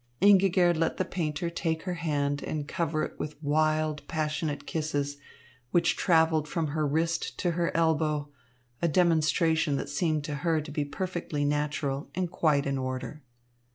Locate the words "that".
9.75-9.89